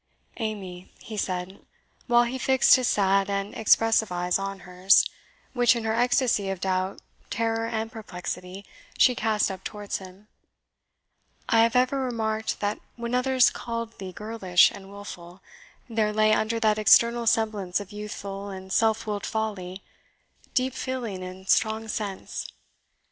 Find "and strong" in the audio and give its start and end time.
21.23-21.87